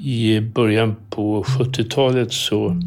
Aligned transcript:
I 0.00 0.40
början 0.40 0.96
på 1.10 1.42
70-talet 1.42 2.32
så, 2.32 2.80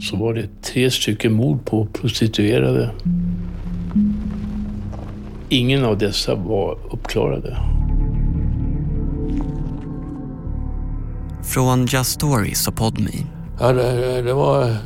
så 0.00 0.16
var 0.16 0.34
det 0.34 0.62
tre 0.62 0.90
stycken 0.90 1.32
mord 1.32 1.64
på 1.64 1.86
prostituerade. 1.86 2.90
Ingen 5.48 5.84
av 5.84 5.98
dessa 5.98 6.34
var 6.34 6.78
uppklarade. 6.90 7.56
Från 11.42 11.86
Just 11.86 12.10
Stories 12.10 12.68
och 12.68 12.76
Podme. 12.76 13.10
Ja, 13.60 13.72
det, 13.72 14.22
det 14.22 14.32
var 14.32 14.76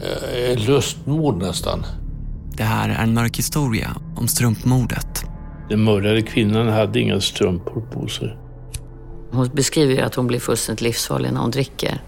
ett 0.52 0.68
lustmord 0.68 1.36
nästan. 1.36 1.86
Det 2.56 2.64
här 2.64 2.88
är 2.88 3.02
en 3.02 3.14
mörk 3.14 3.38
historia 3.38 3.96
om 4.16 4.28
strumpmordet. 4.28 5.24
Den 5.68 5.84
mördade 5.84 6.22
kvinnan 6.22 6.68
hade 6.68 7.00
inga 7.00 7.20
strumpor 7.20 7.80
på 7.80 8.08
sig. 8.08 8.36
Hon 9.30 9.50
beskriver 9.54 9.94
ju 9.94 10.00
att 10.00 10.14
hon 10.14 10.26
blir 10.26 10.40
fullständigt 10.40 10.80
livsfarlig 10.80 11.32
när 11.32 11.40
hon 11.40 11.50
dricker. 11.50 12.02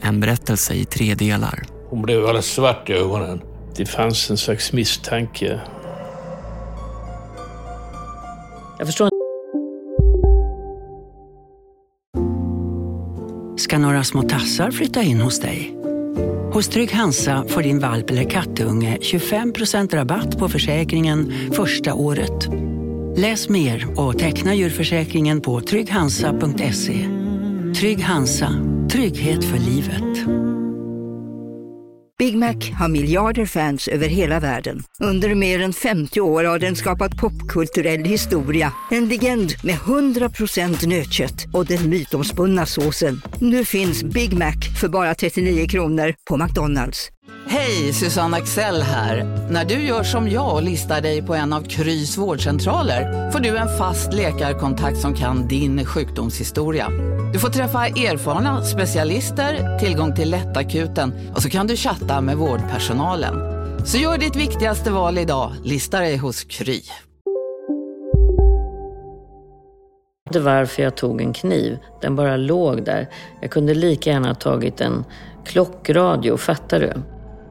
En 0.00 0.20
berättelse 0.20 0.74
i 0.74 0.84
tre 0.84 1.14
delar. 1.14 1.62
Hon 1.88 2.02
blev 2.02 2.20
alldeles 2.20 2.52
svart 2.52 2.90
i 2.90 2.92
ögonen. 2.92 3.40
Det 3.76 3.86
fanns 3.86 4.30
en 4.30 4.36
slags 4.36 4.72
misstanke. 4.72 5.60
Jag 8.78 8.86
förstår 8.86 9.08
Ska 13.56 13.78
några 13.78 14.04
små 14.04 14.22
tassar 14.22 14.70
flytta 14.70 15.02
in 15.02 15.20
hos 15.20 15.40
dig? 15.40 15.74
Hos 16.52 16.68
Trygg 16.68 16.92
Hansa 16.92 17.44
får 17.48 17.62
din 17.62 17.78
valp 17.78 18.10
eller 18.10 18.30
kattunge 18.30 18.98
25% 19.00 19.94
rabatt 19.94 20.38
på 20.38 20.48
försäkringen 20.48 21.32
första 21.52 21.94
året. 21.94 22.48
Läs 23.18 23.48
mer 23.48 24.00
och 24.00 24.18
teckna 24.18 24.54
djurförsäkringen 24.54 25.40
på 25.40 25.60
trygghansa.se. 25.60 27.08
Trygg 27.80 28.00
Hansa, 28.00 28.52
trygghet 28.92 29.44
för 29.44 29.58
livet. 29.58 30.28
Big 32.18 32.36
Mac 32.36 32.54
har 32.78 32.88
miljarder 32.88 33.46
fans 33.46 33.88
över 33.88 34.08
hela 34.08 34.40
världen. 34.40 34.82
Under 35.00 35.34
mer 35.34 35.62
än 35.62 35.72
50 35.72 36.20
år 36.20 36.44
har 36.44 36.58
den 36.58 36.76
skapat 36.76 37.16
popkulturell 37.16 38.04
historia. 38.04 38.72
En 38.90 39.08
legend 39.08 39.52
med 39.64 39.74
100% 39.74 40.86
nötkött 40.86 41.46
och 41.52 41.66
den 41.66 41.90
mytomspunna 41.90 42.66
såsen. 42.66 43.22
Nu 43.40 43.64
finns 43.64 44.04
Big 44.04 44.32
Mac 44.32 44.56
för 44.80 44.88
bara 44.88 45.14
39 45.14 45.66
kronor 45.68 46.14
på 46.28 46.36
McDonalds. 46.36 47.10
Hej, 47.50 47.92
Susanne 47.92 48.36
Axel 48.36 48.82
här. 48.82 49.24
När 49.50 49.64
du 49.64 49.74
gör 49.74 50.02
som 50.02 50.28
jag 50.28 50.54
och 50.54 50.62
listar 50.62 51.00
dig 51.00 51.22
på 51.22 51.34
en 51.34 51.52
av 51.52 51.62
Krys 51.62 52.18
vårdcentraler 52.18 53.30
får 53.30 53.38
du 53.38 53.56
en 53.56 53.78
fast 53.78 54.12
läkarkontakt 54.12 54.98
som 54.98 55.14
kan 55.14 55.48
din 55.48 55.84
sjukdomshistoria. 55.84 56.88
Du 57.32 57.38
får 57.38 57.48
träffa 57.48 57.86
erfarna 57.86 58.64
specialister, 58.64 59.78
tillgång 59.78 60.14
till 60.14 60.30
lättakuten 60.30 61.12
och 61.34 61.42
så 61.42 61.50
kan 61.50 61.66
du 61.66 61.76
chatta 61.76 62.20
med 62.20 62.36
vårdpersonalen. 62.36 63.34
Så 63.86 63.98
gör 63.98 64.18
ditt 64.18 64.36
viktigaste 64.36 64.90
val 64.90 65.18
idag, 65.18 65.52
lista 65.64 66.00
dig 66.00 66.16
hos 66.16 66.44
Kry. 66.44 66.82
inte 70.28 70.40
varför 70.40 70.82
jag 70.82 70.96
tog 70.96 71.20
en 71.20 71.32
kniv. 71.32 71.78
Den 72.00 72.16
bara 72.16 72.36
låg 72.36 72.84
där. 72.84 73.08
Jag 73.40 73.50
kunde 73.50 73.74
lika 73.74 74.10
gärna 74.10 74.28
ha 74.28 74.34
tagit 74.34 74.80
en 74.80 75.04
klockradio, 75.44 76.36
fattar 76.36 76.80
du? 76.80 76.92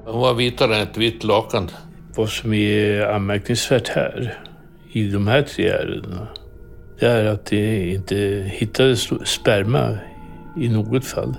Hon 0.10 0.22
var 0.22 0.34
vitare 0.34 0.76
än 0.76 0.82
ett 0.82 0.98
vitt 0.98 1.24
lakan. 1.24 1.72
Vad 2.16 2.30
som 2.30 2.54
är 2.54 3.02
anmärkningsvärt 3.02 3.88
här, 3.88 4.40
i 4.92 5.08
de 5.10 5.28
här 5.28 5.42
tre 5.42 5.70
ärendena, 5.70 6.28
det 7.00 7.06
är 7.06 7.26
att 7.26 7.46
det 7.46 7.90
inte 7.90 8.16
hittades 8.48 9.30
sperma 9.30 9.98
i 10.58 10.70
något 10.70 11.06
fall. 11.06 11.36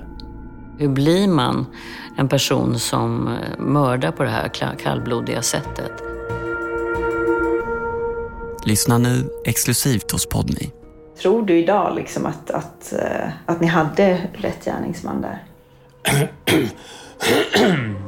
Hur 0.78 0.88
blir 0.88 1.28
man 1.28 1.66
en 2.18 2.28
person 2.28 2.78
som 2.78 3.28
eh, 3.28 3.58
mördar 3.58 4.12
på 4.12 4.22
det 4.22 4.30
här 4.30 4.50
kallblodiga 4.78 5.42
sättet? 5.42 5.92
Lyssna 8.66 8.98
nu 8.98 9.30
exklusivt 9.44 10.12
hos 10.12 10.28
Podmi. 10.28 10.70
Tror 11.22 11.46
du 11.46 11.58
idag 11.58 11.96
liksom 11.96 12.26
att, 12.26 12.50
att, 12.50 12.92
eh, 12.92 13.28
att 13.46 13.60
ni 13.60 13.66
hade 13.66 14.20
rätt 14.32 14.64
gärningsman 14.64 15.22
där? 15.22 15.42